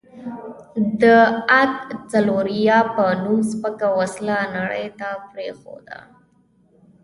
[1.01, 1.03] د
[1.61, 1.75] اک
[2.11, 5.97] څلوراویا په نوم سپکه وسله نړۍ ته پرېښوده.